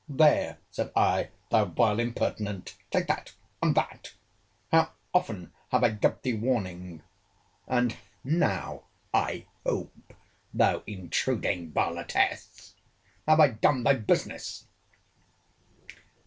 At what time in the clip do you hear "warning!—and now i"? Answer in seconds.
6.33-9.45